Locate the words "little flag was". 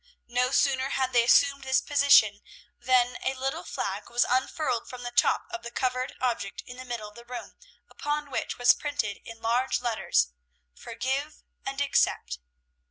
3.35-4.25